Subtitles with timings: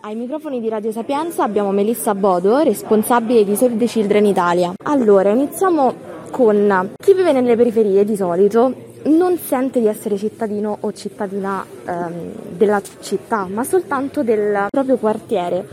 [0.00, 4.72] Ai microfoni di Radio Sapienza abbiamo Melissa Bodo, responsabile di Save the Children Italia.
[4.84, 5.92] Allora, iniziamo
[6.30, 8.72] con chi vive nelle periferie di solito
[9.06, 15.66] non sente di essere cittadino o cittadina ehm, della città, ma soltanto del proprio quartiere.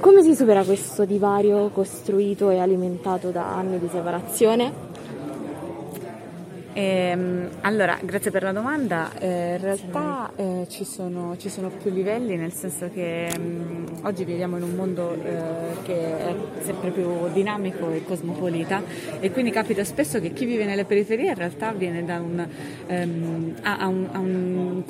[0.00, 4.72] Come si supera questo divario costruito e alimentato da anni di separazione?
[6.76, 9.10] Eh, allora, grazie per la domanda.
[9.18, 13.86] Eh, in realtà eh, ci, sono, ci, sono, più livelli, nel senso che mh, mm,
[14.02, 18.82] oggi viviamo in un mondo eh, che è sempre più dinamico e cosmopolita
[19.20, 22.46] e quindi capita spesso che chi vive nelle periferie in realtà da un,
[22.88, 24.82] um, ha un, ha un,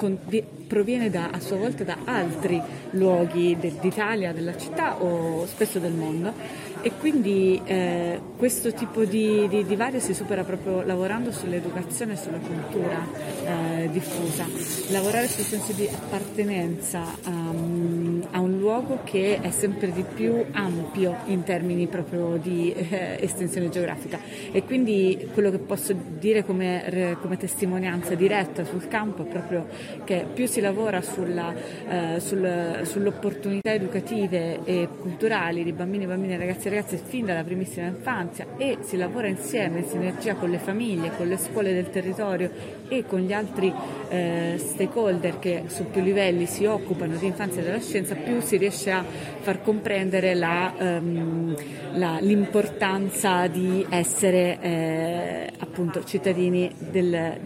[0.67, 2.61] proviene da, a sua volta da altri
[2.91, 9.49] luoghi de, d'Italia, della città o spesso del mondo e quindi eh, questo tipo di,
[9.49, 13.07] di divario si supera proprio lavorando sull'educazione e sulla cultura
[13.45, 14.47] eh, diffusa,
[14.91, 21.19] lavorare sul senso di appartenenza um, a un luogo che è sempre di più ampio
[21.27, 24.19] in termini proprio di eh, estensione geografica.
[24.51, 29.69] E quindi quello che posso dire come, come, testimonianza diretta sul campo è proprio
[30.03, 36.37] che più si lavora sulla, eh, sul, sulle opportunità educative e culturali di bambini, bambine,
[36.37, 40.59] ragazzi e ragazze fin dalla primissima infanzia e si lavora insieme in sinergia con le
[40.59, 42.51] famiglie, con le scuole del territorio
[42.89, 43.73] e con gli altri
[44.09, 48.91] eh, stakeholder che su più livelli si occupano di infanzia e adolescenza, più si riesce
[48.91, 49.05] a
[49.41, 51.55] far comprendere la, um,
[51.95, 57.39] la, l'importanza di essere eh, appunto cittadini del,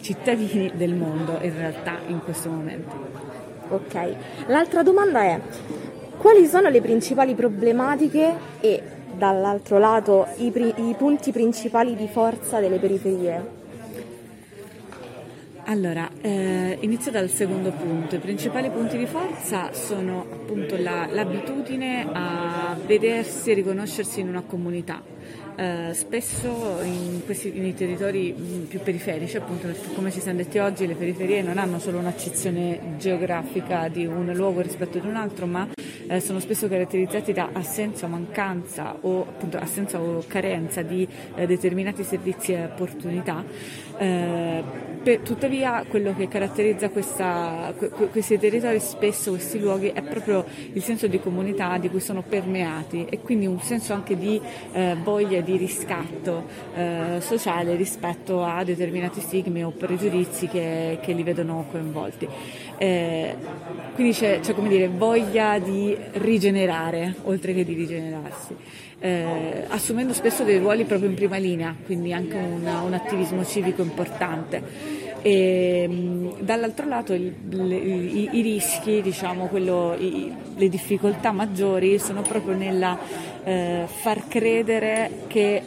[0.00, 3.34] cittadini del mondo in realtà in questo momento.
[3.68, 4.14] Ok,
[4.46, 5.40] l'altra domanda è
[6.18, 8.82] quali sono le principali problematiche e
[9.16, 13.64] dall'altro lato i, pri- i punti principali di forza delle periferie?
[15.68, 18.14] Allora, eh, inizio dal secondo punto.
[18.14, 24.42] I principali punti di forza sono appunto la, l'abitudine a vedersi e riconoscersi in una
[24.42, 25.02] comunità.
[25.56, 30.86] Eh, spesso in questi nei territori mm, più periferici, appunto come ci siamo detti oggi,
[30.86, 35.66] le periferie non hanno solo un'accezione geografica di un luogo rispetto ad un altro, ma
[36.06, 41.44] eh, sono spesso caratterizzati da assenza o mancanza o appunto assenza o carenza di eh,
[41.44, 43.42] determinati servizi e opportunità.
[45.06, 47.72] Per, tuttavia quello che caratterizza questa,
[48.10, 53.06] questi territori spesso, questi luoghi, è proprio il senso di comunità di cui sono permeati
[53.08, 54.40] e quindi un senso anche di
[54.72, 61.22] eh, voglia di riscatto eh, sociale rispetto a determinati stigmi o pregiudizi che, che li
[61.22, 62.26] vedono coinvolti.
[62.76, 63.36] Eh,
[63.94, 68.56] quindi c'è, c'è dire, voglia di rigenerare oltre che di rigenerarsi.
[68.98, 73.82] Eh, assumendo spesso dei ruoli proprio in prima linea, quindi anche un, un attivismo civico
[73.82, 74.95] importante.
[75.22, 82.22] E, dall'altro lato il, le, i, i, rischi, diciamo, quello, i, le difficoltà maggiori sono
[82.22, 82.98] proprio nella
[83.44, 85.62] eh, far credere che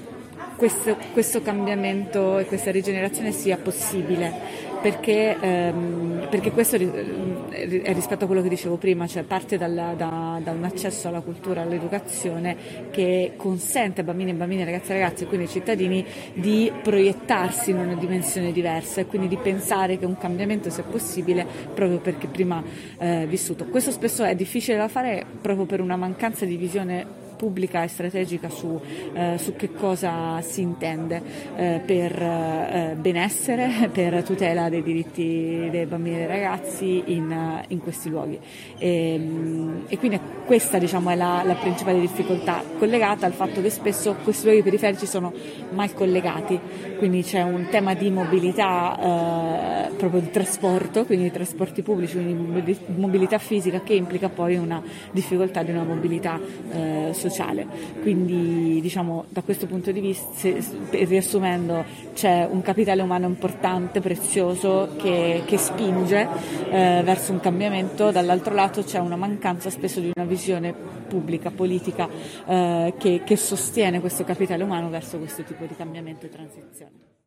[0.55, 8.27] questo, questo cambiamento e questa rigenerazione sia possibile perché, ehm, perché questo è rispetto a
[8.27, 12.55] quello che dicevo prima, cioè parte dalla, da, da, un accesso alla cultura, all'educazione
[12.89, 17.77] che consente a bambini e bambine, ragazzi e ragazzi, quindi ai cittadini, di proiettarsi in
[17.77, 22.63] una dimensione diversa e quindi di pensare che un cambiamento sia possibile proprio perché prima
[22.97, 23.65] eh, vissuto.
[23.65, 28.49] Questo spesso è difficile da fare proprio per una mancanza di visione pubblica e strategica
[28.49, 28.77] su,
[29.13, 31.21] eh, su che cosa si intende
[31.55, 37.79] eh, per eh, benessere, per tutela dei diritti dei bambini e dei ragazzi in, in
[37.79, 38.37] questi luoghi.
[38.77, 43.69] E, ehm, e, quindi questa diciamo, è la, la, principale difficoltà collegata al fatto che
[43.69, 45.31] spesso questi luoghi periferici sono
[45.71, 46.59] mal collegati,
[46.97, 52.77] quindi c'è un tema di mobilità eh, proprio di trasporto, quindi di trasporti pubblici, quindi
[52.97, 56.37] mobilità fisica che implica poi una difficoltà di una mobilità
[56.71, 57.65] eh, sociale sociale.
[58.01, 64.95] Quindi diciamo da questo punto di vista, se, riassumendo, c'è un capitale umano importante, prezioso,
[64.97, 66.27] che, che spinge
[66.69, 70.73] eh, verso un cambiamento, dall'altro lato c'è una mancanza spesso di una visione
[71.07, 72.09] pubblica, politica,
[72.45, 77.18] eh, che, che sostiene questo capitale umano verso questo tipo di cambiamento e transizione.